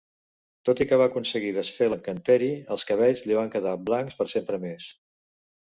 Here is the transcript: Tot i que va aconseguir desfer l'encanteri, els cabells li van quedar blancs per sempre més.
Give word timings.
Tot 0.67 0.79
i 0.85 0.87
que 0.91 0.97
va 1.01 1.05
aconseguir 1.11 1.51
desfer 1.57 1.89
l'encanteri, 1.91 2.49
els 2.77 2.89
cabells 2.93 3.23
li 3.29 3.39
van 3.41 3.55
quedar 3.57 3.77
blancs 3.91 4.21
per 4.23 4.31
sempre 4.37 4.63
més. 4.69 4.91